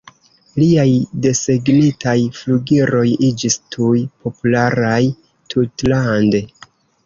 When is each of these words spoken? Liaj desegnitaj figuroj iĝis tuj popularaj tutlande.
Liaj 0.61 0.87
desegnitaj 1.25 2.15
figuroj 2.39 3.05
iĝis 3.29 3.61
tuj 3.77 4.03
popularaj 4.25 4.99
tutlande. 5.55 6.47